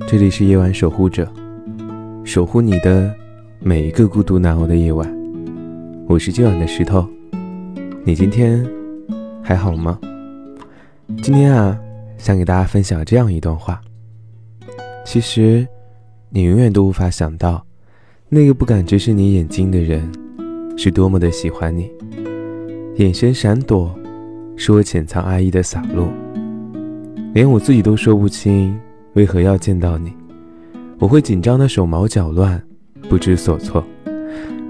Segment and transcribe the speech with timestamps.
[0.00, 1.30] 这里是夜晚守护者，
[2.24, 3.14] 守护你的
[3.60, 5.12] 每一个孤独难熬的夜晚。
[6.08, 7.06] 我是今晚的石头，
[8.04, 8.64] 你今天
[9.42, 9.98] 还好吗？
[11.22, 11.78] 今天啊，
[12.18, 13.80] 想给大家分享这样一段话。
[15.04, 15.66] 其实，
[16.30, 17.64] 你永远都无法想到，
[18.28, 20.10] 那个不敢直视你眼睛的人，
[20.76, 21.90] 是多么的喜欢你。
[22.96, 23.94] 眼神闪躲，
[24.56, 26.08] 是我潜藏爱意的洒落。
[27.34, 28.78] 连我自己都说不清
[29.14, 30.12] 为何要见到你，
[30.98, 32.60] 我会紧张的手忙脚乱，
[33.08, 33.84] 不知所措。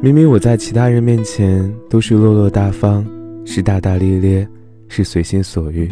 [0.00, 3.06] 明明我在其他人面前都是落落大方，
[3.44, 4.48] 是大大咧咧，
[4.88, 5.88] 是随心所欲，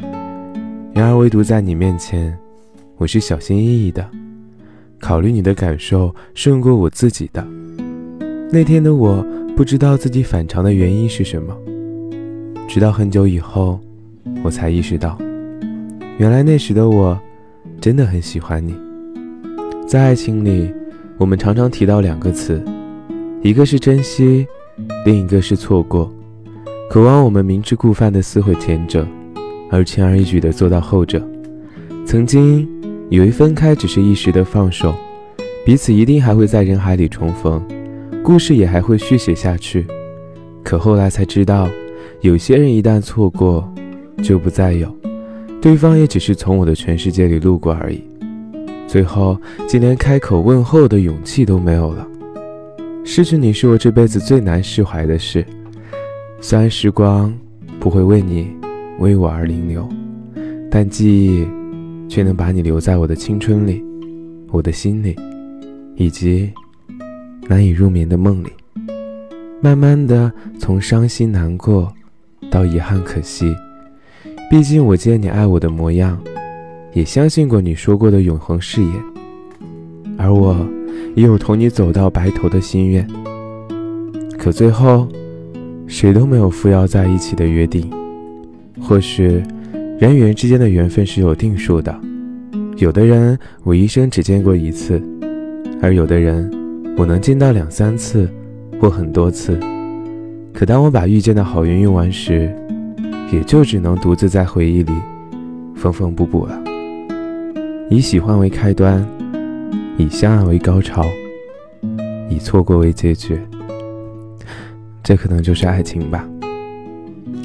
[0.93, 2.37] 然而唯独在你面前，
[2.97, 4.05] 我是小心翼翼的，
[4.99, 7.47] 考虑你的感受胜过我自己的。
[8.51, 9.25] 那天的我
[9.57, 11.57] 不知道自己反常的原因是什么，
[12.67, 13.79] 直到很久以后，
[14.43, 15.17] 我才意识到。
[16.19, 17.17] 原来那时的我，
[17.81, 18.75] 真的很喜欢你。
[19.87, 20.73] 在爱情里，
[21.19, 22.63] 我们常常提到两个词，
[23.43, 24.47] 一个是珍惜，
[25.05, 26.13] 另一个是错过。
[26.89, 29.07] 渴望我们明知故犯的撕毁前者，
[29.71, 31.21] 而轻而易举的做到后者。
[32.05, 32.69] 曾经
[33.09, 34.95] 以为分开只是一时的放手，
[35.65, 37.63] 彼此一定还会在人海里重逢，
[38.23, 39.87] 故事也还会续写下去。
[40.65, 41.69] 可后来才知道，
[42.21, 43.73] 有些人一旦错过，
[44.23, 44.95] 就不再有。
[45.61, 48.03] 对方也只是从我的全世界里路过而已，
[48.87, 49.37] 最后
[49.69, 52.07] 竟连开口问候的勇气都没有了。
[53.05, 55.45] 失去你是我这辈子最难释怀的事。
[56.41, 57.33] 虽然时光
[57.79, 58.51] 不会为你
[59.01, 59.87] 为我而停留，
[60.71, 61.47] 但记忆
[62.09, 63.85] 却能把你留在我的青春里、
[64.51, 65.15] 我的心里，
[65.95, 66.51] 以及
[67.49, 68.49] 难以入眠的梦里。
[69.61, 71.93] 慢慢的，从伤心难过
[72.51, 73.55] 到遗憾可惜。
[74.51, 76.21] 毕竟我见你爱我的模样，
[76.93, 78.93] 也相信过你说过的永恒誓言，
[80.19, 80.57] 而我
[81.15, 83.07] 也有同你走到白头的心愿。
[84.37, 85.07] 可最后，
[85.87, 87.89] 谁都没有扶摇在一起的约定。
[88.81, 89.41] 或许，
[90.01, 91.97] 人与人之间的缘分是有定数的，
[92.77, 95.01] 有的人我一生只见过一次，
[95.81, 96.51] 而有的人
[96.97, 98.29] 我能见到两三次，
[98.81, 99.61] 或很多次。
[100.53, 102.53] 可当我把遇见的好运用完时，
[103.33, 104.93] 也就只能独自在回忆里
[105.75, 106.61] 缝缝补补了。
[107.89, 109.07] 以喜欢为开端，
[109.97, 111.05] 以相爱为高潮，
[112.29, 113.41] 以错过为结局。
[115.03, 116.29] 这可能就是爱情吧。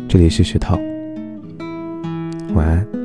[0.08, 0.78] 这里是石头，
[2.54, 3.05] 晚安。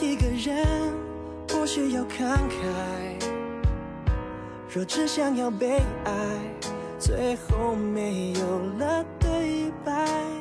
[0.00, 0.92] 一个人
[1.48, 3.26] 或许要慷慨
[4.68, 6.12] 若只想要被爱
[6.98, 10.35] 最后没有了对白。